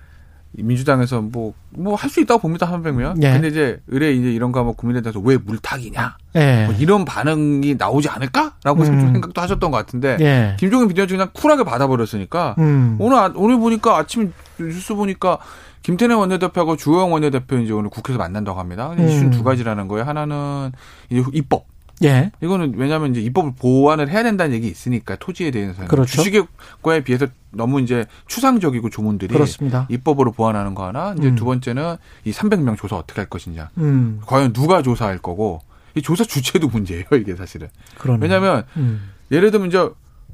이 0.57 0.63
민주당에서 0.63 1.21
뭐 1.21 1.53
뭐 1.77 1.95
할 1.95 2.09
수 2.09 2.19
있다고 2.21 2.39
봅니다 2.41 2.65
300명. 2.71 3.21
예. 3.21 3.33
근데 3.33 3.49
이제 3.49 3.79
의뢰 3.87 4.11
이제 4.13 4.31
이런 4.31 4.51
거 4.51 4.61
하면 4.61 4.73
국민의당에서 4.75 5.19
왜 5.19 5.37
물타기냐 5.37 6.17
예. 6.35 6.65
뭐 6.65 6.73
이런 6.79 7.05
반응이 7.05 7.75
나오지 7.77 8.09
않을까라고 8.09 8.81
음. 8.81 8.85
좀 8.85 8.99
생각도 9.13 9.39
하셨던 9.41 9.69
것 9.69 9.77
같은데 9.77 10.17
예. 10.21 10.55
김종인 10.57 10.87
비대위원장이 10.87 11.17
그냥 11.19 11.29
쿨하게 11.33 11.63
받아버렸으니까 11.65 12.55
음. 12.57 12.95
오늘 12.99 13.17
아- 13.17 13.31
오늘 13.35 13.57
보니까 13.59 13.97
아침 13.97 14.33
뉴스 14.59 14.95
보니까 14.95 15.37
김태내 15.83 16.15
원내대표하고 16.15 16.75
주호영 16.77 17.11
원내대표 17.13 17.57
이제 17.59 17.71
오늘 17.73 17.89
국회에서 17.91 18.17
만난다고 18.17 18.59
합니다. 18.59 18.87
근데 18.89 19.03
음. 19.03 19.07
이슈는 19.09 19.29
두 19.31 19.43
가지라는 19.43 19.87
거예요. 19.87 20.05
하나는 20.05 20.71
이제 21.11 21.23
입법. 21.33 21.65
예. 22.03 22.31
이거는 22.41 22.73
왜냐하면 22.77 23.11
이제 23.11 23.21
입법을 23.21 23.53
보완을 23.59 24.09
해야 24.09 24.21
된다는 24.23 24.53
얘기 24.55 24.67
있으니까 24.67 25.15
토지에 25.15 25.49
대해서는 25.51 25.87
그렇죠. 25.87 26.21
주식과에 26.21 27.03
비해서 27.03 27.25
너무 27.51 27.81
이제 27.81 28.05
추상적이고 28.27 28.89
조문들이 28.89 29.33
그렇습니다. 29.33 29.87
입법으로 29.89 30.31
보완하는 30.31 30.75
거 30.75 30.85
하나. 30.85 31.15
이제 31.17 31.29
음. 31.29 31.35
두 31.35 31.45
번째는 31.45 31.97
이 32.25 32.31
300명 32.31 32.77
조사 32.77 32.95
어떻게 32.97 33.19
할 33.21 33.29
것이냐. 33.29 33.69
음. 33.77 34.21
과연 34.27 34.53
누가 34.53 34.81
조사할 34.83 35.17
거고 35.19 35.61
이 35.95 36.01
조사 36.03 36.23
주체도 36.23 36.67
문제예요. 36.69 37.05
이게 37.13 37.35
사실은. 37.35 37.67
그러네. 37.97 38.19
왜냐하면 38.21 38.63
음. 38.77 39.09
예를 39.31 39.49
들면 39.49 39.69
이제 39.69 39.89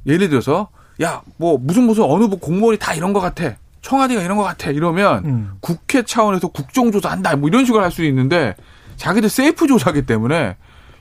예를 0.05 0.27
들어서 0.29 0.69
야 1.01 1.21
뭐 1.37 1.57
무슨 1.57 1.83
무슨 1.83 2.03
어느 2.03 2.27
부 2.27 2.37
공무원이 2.37 2.77
다 2.77 2.93
이런 2.93 3.13
것 3.13 3.19
같아. 3.21 3.55
청와대가 3.81 4.21
이런 4.21 4.37
것 4.37 4.43
같아. 4.43 4.69
이러면 4.69 5.25
음. 5.25 5.51
국회 5.61 6.03
차원에서 6.03 6.49
국정조사한다. 6.49 7.37
뭐 7.37 7.47
이런 7.47 7.65
식으로 7.65 7.81
할 7.83 7.89
수 7.91 8.03
있는데 8.03 8.55
자기들 8.97 9.29
세이프 9.29 9.65
조사기 9.67 10.05
때문에 10.05 10.55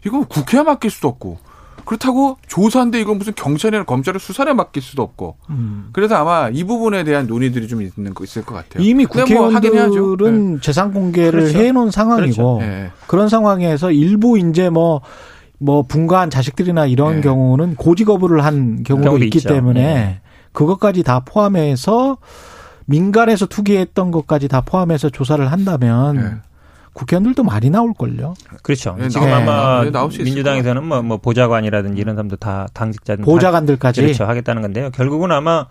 이거 0.05 0.25
국회에 0.27 0.63
맡길 0.63 0.91
수도 0.91 1.09
없고 1.09 1.39
그렇다고 1.85 2.39
조사인데 2.47 3.01
이건 3.01 3.19
무슨 3.19 3.33
경찰이나 3.35 3.85
검찰의 3.85 4.21
수사에 4.21 4.53
맡길 4.53 4.83
수도 4.83 5.03
없고. 5.03 5.37
음. 5.51 5.89
그래서 5.93 6.17
아마 6.17 6.49
이 6.49 6.65
부분에 6.65 7.05
대한 7.05 7.27
논의들이 7.27 7.69
좀 7.69 7.83
있는 7.83 8.15
거 8.15 8.25
있을 8.25 8.45
것 8.45 8.55
같아요. 8.55 8.83
이미 8.83 9.07
뭐 9.07 9.49
하긴 9.49 9.75
해야죠. 9.75 9.91
국회의원들은 9.91 10.61
재산 10.61 10.93
공개를 10.93 11.41
그렇죠. 11.41 11.59
해놓은 11.59 11.91
상황이고 11.91 12.59
네. 12.61 12.67
네. 12.67 12.91
그런 13.07 13.29
상황에서 13.29 13.91
일부 13.91 14.39
이제 14.39 14.71
뭐, 14.71 15.01
뭐 15.59 15.83
분가한 15.83 16.31
자식들이나 16.31 16.87
이런 16.87 17.17
네. 17.17 17.21
경우는 17.23 17.77
고지 17.77 18.05
거부를 18.05 18.45
한 18.45 18.83
경우도 18.85 19.09
경우도 19.09 19.25
있기 19.25 19.39
있죠. 19.39 19.49
때문에 19.49 19.83
네. 19.83 20.21
그것까지 20.53 21.03
다 21.03 21.21
포함해서 21.25 22.19
민간에서 22.87 23.47
투기했던 23.47 24.11
것까지 24.11 24.49
다 24.49 24.61
포함해서 24.61 25.11
조사를 25.11 25.51
한다면 25.51 26.17
네. 26.17 26.52
국회의원들도 26.93 27.43
많이 27.43 27.71
나올걸요. 27.71 28.35
그렇죠. 28.63 28.97
예, 29.01 29.09
지금 29.09 29.33
아마 29.33 29.85
있을 29.85 30.25
민주당에서는 30.25 30.85
뭐, 30.85 31.03
뭐 31.03 31.17
보좌관이라든지 31.17 32.01
이런 32.01 32.15
사람도 32.17 32.37
다 32.37 32.67
당직자든 32.75 33.25
보좌관들까지. 33.25 34.03
그렇죠 34.03 34.25
하겠다는 34.25 34.63
건데요. 34.63 34.91
결국은 34.91 35.33
아마 35.33 35.67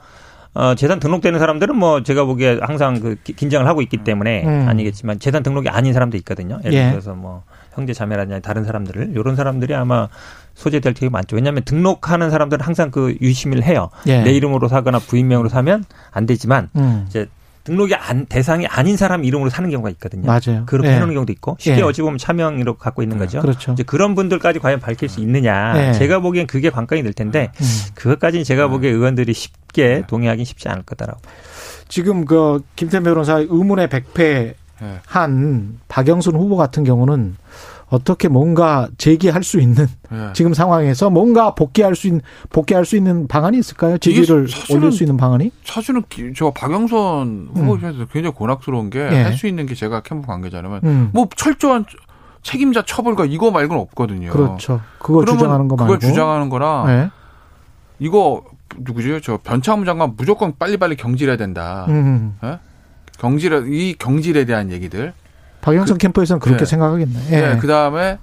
어, 0.54 0.76
재산 0.76 1.00
등록되는 1.00 1.40
사람들은 1.40 1.78
뭐 1.78 2.04
제가 2.04 2.26
보기에 2.26 2.60
항상 2.62 3.00
그 3.00 3.16
기- 3.24 3.34
긴장을 3.34 3.66
하고 3.66 3.82
있기 3.82 3.98
때문에 3.98 4.44
음. 4.44 4.68
아니겠지만 4.68 5.20
재산 5.20 5.44
등록이 5.44 5.70
아닌 5.70 5.94
사람도 5.94 6.18
있거든요. 6.18 6.60
예를 6.66 6.74
예. 6.78 6.90
들어서 6.90 7.14
뭐 7.14 7.44
형제 7.74 7.94
자매라든지 7.94 8.42
다른 8.42 8.66
사람들을 8.66 9.14
이런 9.16 9.38
사람들이 9.38 9.74
아마 9.76 10.10
소재될 10.56 10.94
되게 10.94 11.10
많죠. 11.10 11.38
왜냐하면 11.38 11.64
등록하는 11.64 12.30
사람들은 12.32 12.66
항상 12.66 12.92
그 12.92 13.16
유심을 13.22 13.64
해요. 13.64 13.92
예. 14.08 14.24
내 14.24 14.32
이름으로 14.34 14.68
사거나 14.68 15.00
부인명으로 15.00 15.48
사면 15.48 15.86
안 16.12 16.26
되지만 16.26 16.70
음. 16.76 17.06
이제 17.08 17.30
등록이 17.64 17.96
안, 17.96 18.26
대상이 18.26 18.66
아닌 18.68 18.98
사람 18.98 19.24
이름으로 19.24 19.50
사는 19.50 19.70
경우가 19.70 19.90
있거든요. 19.92 20.26
맞아요. 20.26 20.66
그렇게 20.66 20.90
예. 20.90 20.96
해놓는 20.96 21.14
경우도 21.14 21.32
있고 21.34 21.58
쉽게 21.60 21.80
예. 21.80 21.84
어찌 21.84 22.02
보면 22.02 22.18
차명으로 22.18 22.76
갖고 22.78 23.04
있는 23.04 23.18
거죠. 23.18 23.42
그렇죠. 23.42 23.74
이제 23.74 23.84
그런 23.84 24.16
분들까지 24.16 24.60
과연 24.60 24.80
밝힐 24.80 25.10
수 25.10 25.20
있느냐. 25.20 25.90
예. 25.90 25.94
제가 25.94 26.20
보기엔 26.20 26.48
그게 26.48 26.70
관건이 26.70 27.04
될 27.04 27.14
텐데 27.14 27.52
음. 27.62 27.66
그것까지는 27.96 28.44
제가 28.44 28.68
보기에 28.68 28.90
의원들이 28.90 29.34
쉽게 29.34 30.04
동의하기는 30.08 30.46
쉽지 30.46 30.70
않을 30.70 30.84
거다라고. 30.84 31.20
지금 31.88 32.26
그 32.26 32.62
김태현 32.76 33.04
변호사 33.04 33.38
의문의 33.38 33.90
백패한 33.90 34.56
네. 34.80 35.78
박영순 35.88 36.36
후보 36.36 36.56
같은 36.56 36.84
경우는 36.84 37.36
어떻게 37.92 38.30
뭔가 38.30 38.88
제기할 38.98 39.44
수 39.44 39.60
있는 39.60 39.86
예. 40.14 40.30
지금 40.34 40.54
상황에서 40.54 41.10
뭔가 41.10 41.54
복귀할 41.54 41.94
수 41.94 42.08
있는 42.08 42.22
복귀할 42.50 42.86
수 42.86 42.96
있는 42.96 43.28
방안이 43.28 43.60
있을까요? 43.60 43.98
지지를 43.98 44.48
사실은- 44.48 44.76
올릴 44.78 44.92
수 44.94 45.04
있는 45.04 45.18
방안이? 45.18 45.52
사실은 45.66 46.02
기- 46.08 46.32
저 46.36 46.52
박영선 46.52 47.50
후보 47.54 47.76
입장에서 47.76 48.06
굉장히 48.06 48.34
곤악스러운 48.34 48.90
게 48.90 49.00
음. 49.00 49.10
예. 49.12 49.24
할수 49.24 49.46
있는 49.46 49.66
게 49.66 49.76
제가 49.76 50.02
캠프 50.04 50.26
관계자라면 50.28 50.80
음. 50.86 51.10
뭐 51.14 51.28
철저한 51.36 51.84
책임자 52.44 52.82
처벌과 52.84 53.26
이거 53.26 53.52
말고는 53.52 53.82
없거든요. 53.84 54.32
그렇죠. 54.32 54.80
그걸 54.98 55.26
주장하는 55.26 55.68
거 55.68 55.76
말고. 55.76 55.94
그걸 55.94 56.00
주장하는 56.10 56.48
거라 56.50 56.86
네. 56.88 57.10
이거 58.00 58.44
누구죠? 58.80 59.20
저 59.20 59.38
변창흠 59.44 59.84
장관 59.86 60.14
무조건 60.16 60.54
빨리빨리 60.58 60.96
경질해야 60.96 61.36
된다. 61.36 61.86
음. 61.90 62.38
경질 63.20 63.68
이 63.74 63.96
경질에 64.00 64.46
대한 64.46 64.72
얘기들. 64.72 65.14
박영선 65.62 65.98
캠프에서는 65.98 66.40
그렇게 66.40 66.62
예. 66.62 66.66
생각하겠네. 66.66 67.20
예. 67.32 67.42
네. 67.42 67.58
그 67.58 67.68
다음에 67.68 68.18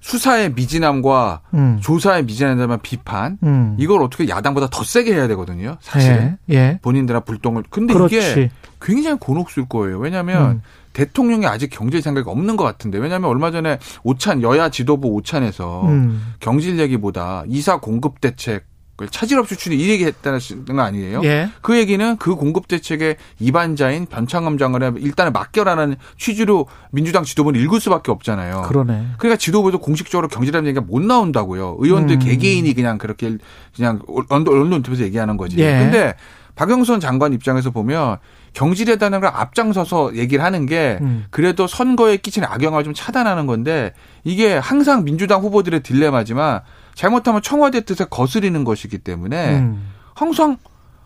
수사의 0.00 0.52
미진함과 0.52 1.40
음. 1.54 1.78
조사의 1.80 2.24
미진함에 2.24 2.56
대한 2.56 2.78
비판. 2.82 3.38
음. 3.42 3.74
이걸 3.78 4.02
어떻게 4.02 4.28
야당보다 4.28 4.68
더 4.70 4.84
세게 4.84 5.14
해야 5.14 5.26
되거든요. 5.28 5.78
사실은 5.80 6.36
예. 6.50 6.54
예. 6.54 6.78
본인들의 6.82 7.22
불똥을. 7.24 7.64
근데 7.70 7.94
그렇지. 7.94 8.16
이게 8.16 8.50
굉장히 8.82 9.18
곤혹스러울 9.18 9.66
거예요. 9.68 9.98
왜냐하면 9.98 10.50
음. 10.50 10.62
대통령이 10.92 11.46
아직 11.46 11.68
경질 11.70 12.02
생각이 12.02 12.28
없는 12.28 12.56
것 12.56 12.64
같은데 12.64 12.98
왜냐하면 12.98 13.30
얼마 13.30 13.50
전에 13.50 13.78
오찬 14.02 14.42
여야 14.42 14.68
지도부 14.68 15.08
오찬에서 15.08 15.86
음. 15.86 16.34
경질 16.40 16.78
얘기보다 16.78 17.44
이사 17.48 17.78
공급 17.80 18.20
대책을 18.20 18.73
차질 19.10 19.38
없이 19.38 19.56
추진 19.56 19.78
이 19.78 19.88
얘기했다는 19.88 20.38
거 20.66 20.80
아니에요? 20.80 21.22
예. 21.24 21.50
그 21.62 21.76
얘기는 21.76 22.16
그 22.16 22.36
공급 22.36 22.68
대책의 22.68 23.16
입안자인 23.40 24.06
변창흠 24.06 24.56
장관을 24.56 24.94
일단은 24.98 25.32
맡겨라는 25.32 25.96
취지로 26.16 26.66
민주당 26.92 27.24
지도부는 27.24 27.60
읽을 27.60 27.80
수밖에 27.80 28.12
없잖아요. 28.12 28.62
그러네. 28.62 29.06
그러니까 29.18 29.36
지도부에서 29.36 29.78
공식적으로 29.78 30.28
경질하는 30.28 30.68
얘기가 30.68 30.84
못 30.86 31.02
나온다고요. 31.02 31.76
의원들 31.80 32.16
음. 32.16 32.18
개개인이 32.20 32.72
그냥 32.74 32.98
그렇게 32.98 33.36
그냥 33.74 34.00
언론 34.06 34.46
언론 34.46 34.72
인터뷰에서 34.74 35.02
얘기하는 35.02 35.36
거지. 35.36 35.58
예. 35.58 35.78
근데 35.78 36.14
박영선 36.54 37.00
장관 37.00 37.32
입장에서 37.32 37.70
보면 37.70 38.18
경질에다는 38.52 39.20
걸 39.20 39.30
앞장서서 39.34 40.14
얘기를 40.14 40.44
하는 40.44 40.66
게 40.66 40.98
음. 41.00 41.24
그래도 41.30 41.66
선거에 41.66 42.16
끼치는 42.16 42.46
악영향을 42.48 42.84
좀 42.84 42.94
차단하는 42.94 43.46
건데 43.46 43.92
이게 44.22 44.54
항상 44.54 45.04
민주당 45.04 45.42
후보들의 45.42 45.82
딜레마지만 45.82 46.60
잘못하면 46.94 47.42
청와대 47.42 47.80
뜻에 47.80 48.04
거스리는 48.04 48.64
것이기 48.64 48.98
때문에 48.98 49.58
음. 49.58 49.92
항상 50.14 50.58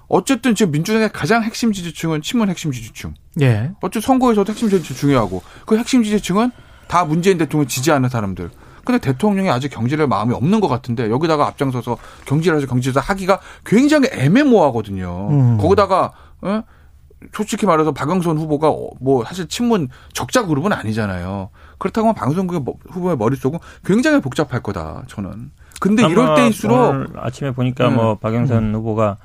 어쨌든 0.08 0.54
지금 0.54 0.72
민주당의 0.72 1.10
가장 1.12 1.42
핵심 1.42 1.72
지지층은 1.72 2.22
친문 2.22 2.48
핵심 2.48 2.72
지지층. 2.72 3.14
예. 3.40 3.70
어쨌든 3.80 4.00
선거에서도 4.00 4.50
핵심 4.50 4.70
지지층 4.70 4.96
중요하고 4.96 5.42
그 5.66 5.76
핵심 5.76 6.02
지지층은 6.02 6.50
다 6.88 7.04
문재인 7.04 7.36
대통령 7.38 7.64
을 7.64 7.68
지지하는 7.68 8.08
사람들. 8.08 8.50
근데 8.84 8.98
대통령이 9.00 9.50
아직 9.50 9.68
경질할 9.68 10.06
마음이 10.06 10.32
없는 10.32 10.60
것 10.60 10.68
같은데 10.68 11.10
여기다가 11.10 11.46
앞장서서 11.46 11.98
경질해서 12.24 12.66
경질해서 12.66 13.00
하기가 13.00 13.38
굉장히 13.66 14.08
애매모호하거든요. 14.10 15.28
음. 15.30 15.58
거기다가 15.58 16.12
어? 16.40 16.62
솔직히 17.34 17.66
말해서 17.66 17.92
박영선 17.92 18.38
후보가 18.38 18.70
어, 18.70 18.90
뭐 19.00 19.24
사실 19.24 19.46
친문 19.46 19.88
적자 20.14 20.46
그룹은 20.46 20.72
아니잖아요. 20.72 21.50
그렇다고 21.78 22.08
하면 22.08 22.14
박영선 22.14 22.48
후보의 22.90 23.18
머릿속은 23.18 23.58
굉장히 23.84 24.22
복잡할 24.22 24.62
거다. 24.62 25.02
저는. 25.08 25.50
근데 25.80 26.06
이럴 26.06 26.34
때일수록 26.34 26.76
오늘 26.90 27.06
아침에 27.16 27.50
보니까 27.52 27.88
음. 27.88 27.94
뭐 27.94 28.14
박영선 28.16 28.74
후보가 28.74 29.16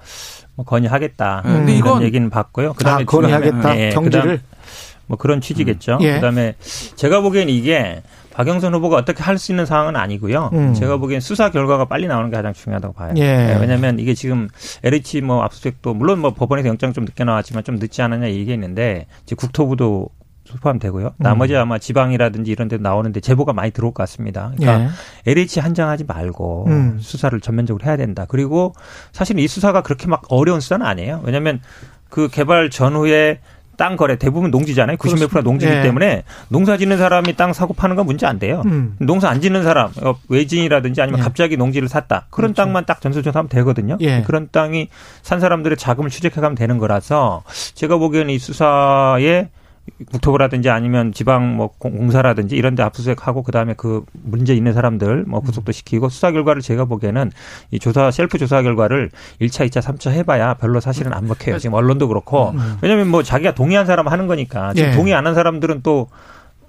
뭐 0.55 0.65
건의하겠다. 0.65 1.41
음. 1.45 1.53
근데 1.53 1.75
이런 1.75 2.01
얘기는 2.03 2.29
봤고요. 2.29 2.73
그다음에 2.73 3.03
아, 3.03 3.05
건의하겠다. 3.05 3.77
예, 3.79 3.89
경질을. 3.89 4.21
그다음 4.21 4.39
뭐 5.07 5.17
그런 5.17 5.41
취지겠죠. 5.41 5.97
예. 6.01 6.13
그다음에 6.15 6.55
제가 6.95 7.21
보기엔 7.21 7.49
이게 7.49 8.01
박영선 8.31 8.73
후보가 8.73 8.97
어떻게 8.97 9.21
할 9.21 9.37
수 9.37 9.51
있는 9.51 9.65
상황은 9.65 9.95
아니고요. 9.95 10.49
음. 10.53 10.73
제가 10.73 10.97
보기엔 10.97 11.19
수사 11.21 11.51
결과가 11.51 11.85
빨리 11.85 12.07
나오는 12.07 12.29
게 12.29 12.35
가장 12.35 12.53
중요하다고 12.53 12.93
봐요. 12.93 13.13
예. 13.17 13.57
왜냐하면 13.59 13.99
이게 13.99 14.13
지금 14.13 14.47
LH 14.83 15.21
뭐 15.21 15.43
압수수색도 15.43 15.93
물론 15.93 16.19
뭐 16.19 16.31
법원에서 16.33 16.67
영장 16.69 16.93
좀 16.93 17.05
늦게 17.05 17.23
나왔지만 17.25 17.63
좀 17.63 17.75
늦지 17.75 18.01
않았냐 18.01 18.29
얘기했는데 18.29 19.07
이제 19.23 19.35
국토부도 19.35 20.09
포함되고요. 20.61 21.07
음. 21.07 21.11
나머지 21.17 21.55
아마 21.55 21.77
지방이라든지 21.77 22.51
이런 22.51 22.67
데 22.67 22.77
나오는데 22.77 23.19
제보가 23.19 23.53
많이 23.53 23.71
들어올 23.71 23.93
것 23.93 24.03
같습니다. 24.03 24.51
그러니까 24.57 24.93
예. 25.25 25.31
LH 25.31 25.59
한장하지 25.59 26.03
말고 26.05 26.65
음. 26.67 26.97
수사를 26.99 27.39
전면적으로 27.39 27.85
해야 27.85 27.97
된다. 27.97 28.25
그리고 28.27 28.73
사실 29.11 29.39
이 29.39 29.47
수사가 29.47 29.81
그렇게 29.81 30.07
막 30.07 30.23
어려운 30.29 30.59
수사는 30.59 30.85
아니에요. 30.85 31.21
왜냐하면 31.23 31.61
그 32.09 32.27
개발 32.27 32.69
전후에 32.69 33.39
땅 33.75 33.97
거래 33.97 34.17
대부분 34.17 34.51
농지잖아요. 34.51 34.97
90몇 34.97 35.29
프로 35.29 35.41
농지이기 35.41 35.77
예. 35.77 35.81
때문에 35.81 36.23
농사 36.47 36.77
짓는 36.77 36.97
사람이 36.97 37.35
땅 37.35 37.53
사고 37.53 37.73
파는 37.73 37.95
건 37.95 38.05
문제 38.05 38.27
안 38.27 38.37
돼요. 38.37 38.61
음. 38.65 38.95
농사 38.99 39.29
안 39.29 39.41
짓는 39.41 39.63
사람, 39.63 39.91
어, 40.03 40.15
외진이라든지 40.29 41.01
아니면 41.01 41.19
예. 41.19 41.23
갑자기 41.23 41.57
농지를 41.57 41.87
샀다. 41.87 42.27
그런 42.29 42.53
그렇죠. 42.53 42.63
땅만 42.63 42.85
딱 42.85 43.01
전수조사하면 43.01 43.49
되거든요. 43.49 43.97
예. 44.01 44.21
그런 44.21 44.47
땅이 44.51 44.89
산 45.23 45.39
사람들의 45.39 45.77
자금을 45.77 46.11
추적해가면 46.11 46.55
되는 46.55 46.77
거라서 46.77 47.43
제가 47.73 47.97
보기에는 47.97 48.31
이 48.31 48.37
수사에 48.37 49.49
국토부라든지 50.11 50.69
아니면 50.69 51.11
지방 51.11 51.55
뭐 51.55 51.67
공- 51.77 51.97
공사라든지 51.97 52.55
이런 52.55 52.75
데 52.75 52.83
압수수색하고 52.83 53.43
그다음에 53.43 53.73
그 53.75 54.03
문제 54.13 54.53
있는 54.55 54.73
사람들 54.73 55.25
뭐 55.27 55.41
구속도 55.41 55.71
시키고 55.71 56.09
수사 56.09 56.31
결과를 56.31 56.61
제가 56.61 56.85
보기에는 56.85 57.31
이 57.71 57.79
조사 57.79 58.09
셀프 58.11 58.37
조사 58.37 58.61
결과를 58.61 59.09
1차, 59.41 59.67
2차, 59.69 59.81
3차 59.81 60.11
해 60.11 60.23
봐야 60.23 60.53
별로 60.53 60.79
사실은 60.79 61.13
안 61.13 61.27
먹혀요. 61.27 61.57
지금 61.59 61.73
언론도 61.75 62.07
그렇고 62.07 62.53
왜냐하면 62.81 63.09
뭐 63.09 63.23
자기가 63.23 63.55
동의한 63.55 63.85
사람 63.85 64.07
하는 64.07 64.27
거니까 64.27 64.73
지금 64.73 64.89
예. 64.91 64.95
동의 64.95 65.13
안 65.13 65.23
한 65.25 65.35
사람들은 65.35 65.81
또 65.83 66.07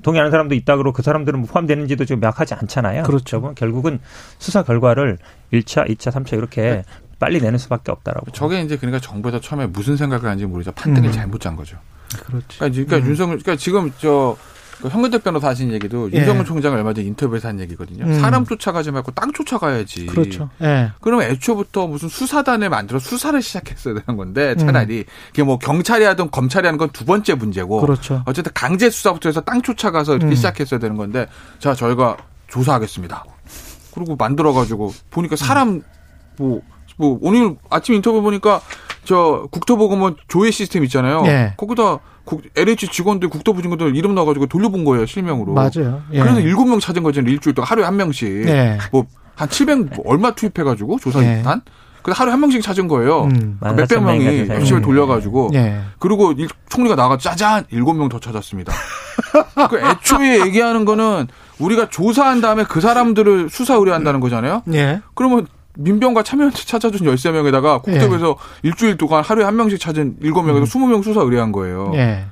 동의하는 0.02 0.30
사람도 0.30 0.54
있다 0.54 0.76
그러고 0.76 0.92
그 0.94 1.02
사람들은 1.02 1.40
뭐 1.40 1.48
포함되는지도 1.48 2.04
좀 2.04 2.20
명확하지 2.20 2.54
않잖아요. 2.54 3.02
그렇죠. 3.04 3.54
결국은 3.54 3.98
수사 4.38 4.62
결과를 4.62 5.18
1차, 5.52 5.88
2차, 5.88 6.12
3차 6.12 6.34
이렇게 6.36 6.84
빨리 7.18 7.40
내는 7.40 7.58
수밖에 7.58 7.90
없다라고. 7.90 8.30
저게 8.32 8.60
이제 8.60 8.76
그러니까 8.76 9.00
정부에서 9.00 9.40
처음에 9.40 9.66
무슨 9.66 9.96
생각을 9.96 10.26
하는지 10.26 10.46
모르죠. 10.46 10.72
판단을 10.72 11.08
음. 11.08 11.12
잘못 11.12 11.40
짠 11.40 11.56
거죠. 11.56 11.78
그렇지. 12.26 12.58
그러니까, 12.58 12.68
그러니까 12.68 12.96
음. 12.96 13.06
윤석열, 13.06 13.38
그러니까 13.38 13.56
지금 13.56 13.92
저그 13.98 14.88
현근택 14.88 15.24
변호사 15.24 15.48
하신 15.48 15.72
얘기도 15.72 16.10
예. 16.12 16.18
윤석열 16.18 16.44
총장이 16.44 16.74
얼마 16.74 16.92
전에 16.92 17.06
인터뷰에서 17.06 17.48
한 17.48 17.60
얘기거든요. 17.60 18.04
음. 18.04 18.20
사람 18.20 18.44
쫓아가지 18.44 18.90
말고 18.90 19.12
땅 19.12 19.32
쫓아가야지. 19.32 20.06
그렇죠. 20.06 20.50
예. 20.62 20.92
그러면 21.00 21.30
애초부터 21.30 21.86
무슨 21.86 22.08
수사단을 22.08 22.68
만들어 22.68 22.98
수사를 22.98 23.40
시작했어야 23.40 23.94
되는 23.94 24.16
건데 24.16 24.54
음. 24.58 24.58
차라리 24.58 25.04
그게 25.28 25.42
뭐 25.42 25.58
경찰이 25.58 26.04
하든 26.04 26.30
검찰이 26.30 26.66
하는 26.66 26.78
건 26.78 26.90
두 26.92 27.04
번째 27.04 27.34
문제고 27.34 27.80
그렇죠. 27.80 28.22
어쨌든 28.26 28.52
강제 28.54 28.90
수사부터 28.90 29.28
해서 29.28 29.40
땅 29.40 29.62
쫓아가서 29.62 30.16
이렇게 30.16 30.32
음. 30.32 30.34
시작했어야 30.34 30.78
되는 30.78 30.96
건데 30.96 31.26
자 31.58 31.74
저희가 31.74 32.16
조사하겠습니다. 32.48 33.24
그리고 33.94 34.16
만들어 34.16 34.52
가지고 34.52 34.92
보니까 35.10 35.36
사람 35.36 35.82
뭐, 36.36 36.60
뭐 36.96 37.18
오늘 37.22 37.56
아침 37.70 37.94
인터뷰 37.94 38.20
보니까 38.22 38.60
저 39.04 39.46
국토보건원 39.50 40.16
조회 40.28 40.50
시스템 40.50 40.84
있잖아요. 40.84 41.22
예. 41.26 41.54
거기다 41.56 41.98
국, 42.24 42.42
LH 42.56 42.88
직원들 42.88 43.28
국토부 43.28 43.60
직원들 43.62 43.96
이름 43.96 44.14
넣어가지고 44.14 44.46
돌려본 44.46 44.84
거예요 44.84 45.06
실명으로. 45.06 45.52
맞아요. 45.52 46.02
예. 46.12 46.20
그래서 46.20 46.40
일곱 46.40 46.66
명 46.66 46.80
찾은 46.80 47.02
거잖아요 47.02 47.32
일주일 47.32 47.54
동안 47.54 47.68
하루에 47.68 47.84
한 47.84 47.96
명씩. 47.96 48.28
예. 48.48 48.78
뭐한 48.92 49.48
700 49.50 50.00
얼마 50.04 50.30
투입해가지고 50.34 50.98
조사단. 51.00 51.24
예. 51.28 51.42
근데 52.02 52.18
하루에 52.18 52.32
한 52.32 52.40
명씩 52.40 52.62
찾은 52.62 52.86
거예요. 52.88 53.24
음. 53.24 53.56
그 53.60 53.66
몇백 53.66 53.88
14,000 53.98 54.04
명이 54.04 54.26
핵심을 54.50 54.80
돼요. 54.80 54.82
돌려가지고 54.82 55.50
예. 55.54 55.80
그리고 55.98 56.32
일- 56.32 56.48
총리가 56.68 56.96
나가 56.96 57.16
짜잔 57.16 57.64
일곱 57.70 57.94
명 57.94 58.08
더 58.08 58.18
찾았습니다. 58.20 58.72
그 59.70 59.78
애초에 59.78 60.40
얘기하는 60.46 60.84
거는 60.84 61.28
우리가 61.58 61.88
조사한 61.88 62.40
다음에 62.40 62.64
그 62.64 62.80
사람들을 62.80 63.48
수사 63.48 63.74
의뢰한다는 63.74 64.20
거잖아요. 64.20 64.62
예. 64.74 65.00
그러면 65.14 65.46
민병과 65.76 66.22
참여연대 66.22 66.56
찾아준 66.64 67.06
13명에다가 67.06 67.82
국토부에서 67.82 68.36
일주일 68.62 68.96
동안 68.96 69.22
하루에 69.24 69.44
한 69.44 69.56
명씩 69.56 69.80
찾은 69.80 70.18
7명에서 70.22 70.64
20명 70.64 71.02
수사 71.02 71.20
의뢰한 71.20 71.52
거예요. 71.52 71.92
예. 71.94 72.26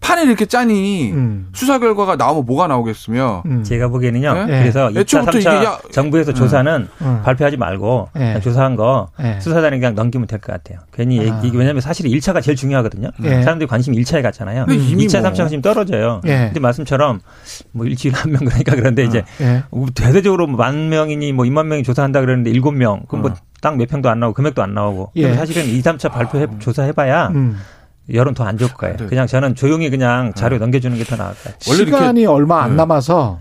판을 0.00 0.26
이렇게 0.28 0.46
짜니 0.46 1.12
음. 1.12 1.48
수사 1.52 1.78
결과가 1.78 2.16
나오면 2.16 2.46
뭐가 2.46 2.66
나오겠으며 2.68 3.42
음. 3.46 3.62
제가 3.64 3.88
보기에는요. 3.88 4.46
네? 4.46 4.60
그래서 4.60 4.88
2차, 4.88 4.98
애초부터 5.00 5.30
3차 5.32 5.38
이게 5.56 5.64
야- 5.66 5.78
정부에서 5.90 6.32
조사는 6.32 6.88
음. 7.02 7.20
발표하지 7.24 7.56
말고 7.56 8.08
예. 8.16 8.40
조사한 8.40 8.76
거 8.76 9.08
예. 9.20 9.38
수사단에 9.40 9.78
그냥 9.78 9.94
넘기면 9.94 10.26
될 10.26 10.38
것 10.38 10.52
같아요. 10.52 10.78
괜히 10.92 11.18
아. 11.20 11.42
얘기- 11.42 11.54
왜냐하면 11.56 11.80
사실 11.80 12.06
1차가 12.06 12.40
제일 12.42 12.56
중요하거든요. 12.56 13.10
예. 13.24 13.42
사람들이 13.42 13.66
관심이 13.68 13.98
1차에 14.00 14.22
갔잖아요. 14.22 14.66
이미 14.70 15.06
2차, 15.08 15.20
뭐. 15.20 15.30
3차가 15.30 15.48
지금 15.48 15.62
떨어져요. 15.62 16.20
예. 16.26 16.36
근데 16.46 16.60
말씀처럼 16.60 17.20
뭐 17.72 17.84
일주일에 17.84 18.16
한 18.16 18.30
명 18.30 18.44
그러니까 18.44 18.76
그런데 18.76 19.04
이제 19.04 19.24
예. 19.40 19.62
대대적으로 19.94 20.46
뭐만 20.46 20.88
명이니 20.90 21.32
뭐 21.32 21.44
2만 21.44 21.66
명이 21.66 21.82
조사한다 21.82 22.20
그러는데 22.20 22.52
7명. 22.52 23.06
그럼 23.08 23.22
뭐 23.22 23.32
땅 23.60 23.76
몇 23.76 23.88
평도 23.88 24.08
안 24.08 24.20
나오고 24.20 24.34
금액도 24.34 24.62
안 24.62 24.72
나오고. 24.72 25.10
예. 25.16 25.34
사실은 25.34 25.64
2, 25.66 25.82
3차 25.82 26.12
발표 26.12 26.38
해 26.38 26.46
조사해봐야 26.60 27.28
음. 27.34 27.58
여론 28.12 28.34
더 28.34 28.44
안 28.44 28.56
좋을 28.58 28.72
거예요. 28.72 28.96
네. 28.96 29.06
그냥 29.06 29.26
저는 29.26 29.54
조용히 29.54 29.90
그냥 29.90 30.32
자료 30.34 30.58
넘겨주는 30.58 30.96
게 30.96 31.04
더 31.04 31.16
나을 31.16 31.30
것 31.30 31.44
같아요. 31.44 31.58
원래 31.68 31.82
이렇게- 31.82 31.96
시간이 31.98 32.26
얼마 32.26 32.62
안 32.62 32.70
네. 32.70 32.76
남아서 32.76 33.40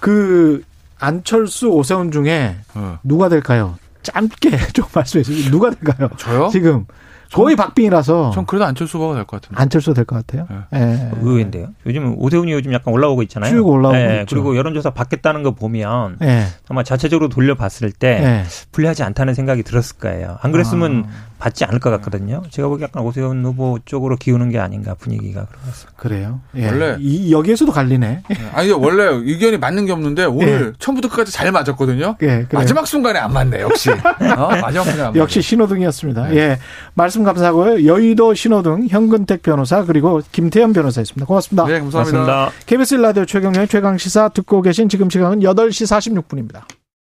그 0.00 0.62
안철수 0.98 1.68
오세훈 1.70 2.10
중에 2.12 2.56
어. 2.74 2.98
누가 3.02 3.28
될까요? 3.28 3.76
짧게 4.02 4.50
좀 4.74 4.84
말씀해 4.94 5.22
주세요. 5.22 5.50
누가 5.50 5.70
될까요? 5.70 6.10
저요? 6.16 6.48
지금 6.50 6.86
거의 7.32 7.56
박빙이라서 7.56 8.32
전 8.32 8.44
그래도 8.44 8.66
안철수 8.66 8.98
후보가 8.98 9.14
될 9.14 9.24
것 9.24 9.40
같은데. 9.40 9.60
안철수 9.60 9.94
될 9.94 10.04
것 10.04 10.16
같아요. 10.26 10.46
예. 10.74 11.10
의외인데요. 11.22 11.68
요즘 11.86 12.14
오세훈이 12.18 12.52
요즘 12.52 12.72
약간 12.74 12.92
올라오고 12.92 13.22
있잖아요. 13.22 13.50
쭉 13.54 13.66
올라오고 13.66 13.96
예, 13.96 14.20
있죠. 14.22 14.26
그리고 14.36 14.54
여론조사 14.56 14.90
받겠다는 14.90 15.42
거 15.42 15.52
보면 15.52 16.18
예. 16.22 16.44
아마 16.68 16.82
자체적으로 16.82 17.28
돌려봤을 17.30 17.90
때 17.92 18.08
예. 18.22 18.44
불리하지 18.72 19.02
않다는 19.02 19.32
생각이 19.34 19.62
들었을 19.62 19.96
거예요. 19.96 20.36
안 20.42 20.52
그랬으면 20.52 21.04
아. 21.08 21.31
받지 21.42 21.64
않을 21.64 21.80
것 21.80 21.90
같거든요. 21.90 22.40
제가 22.50 22.68
보기 22.68 22.84
약간 22.84 23.02
오세훈 23.02 23.44
후보 23.44 23.76
쪽으로 23.84 24.14
기우는 24.14 24.50
게 24.50 24.60
아닌가 24.60 24.94
분위기가 24.94 25.44
그런 25.46 25.60
것 25.62 25.66
같습니다. 25.70 25.92
그래요. 25.96 26.40
예. 26.54 26.66
원래- 26.68 26.96
이 27.00 27.32
여기에서도 27.32 27.72
갈리네. 27.72 28.22
아니 28.54 28.70
원래 28.70 29.02
의견이 29.10 29.58
맞는 29.58 29.86
게 29.86 29.90
없는데 29.92 30.24
오늘 30.24 30.74
처음부터 30.78 31.08
끝까지 31.08 31.32
잘 31.32 31.50
맞았거든요. 31.50 32.16
예. 32.22 32.46
마지막 32.52 32.86
순간에 32.86 33.18
안 33.18 33.32
맞네 33.32 33.60
역시. 33.62 33.90
어? 34.38 34.48
마지막 34.60 34.84
순간에 34.84 35.02
안 35.08 35.16
역시. 35.16 35.42
신호등이었습니다. 35.42 36.32
예. 36.36 36.58
말씀 36.94 37.24
감사하고요. 37.24 37.86
여의도 37.86 38.34
신호등 38.34 38.86
현근택 38.88 39.42
변호사 39.42 39.84
그리고 39.84 40.20
김태현 40.30 40.72
변호사였습니다. 40.72 41.26
고맙습니다. 41.26 41.66
네 41.66 41.80
감사합니다. 41.80 42.18
맞습니다. 42.18 42.50
KBS 42.66 42.94
라디오 42.94 43.24
최경영 43.24 43.66
최강 43.66 43.98
시사 43.98 44.28
듣고 44.28 44.62
계신 44.62 44.88
지금 44.88 45.10
시간은 45.10 45.40
8시 45.40 46.22
46분입니다. 46.22 46.62